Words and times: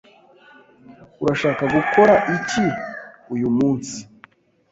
Urashaka 1.23 1.63
gukora 1.75 2.13
iki 2.35 2.65
uyu 3.33 3.49
munsi? 3.57 3.97